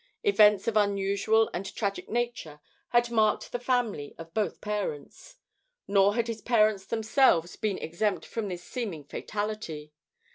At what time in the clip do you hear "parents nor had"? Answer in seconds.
4.59-6.25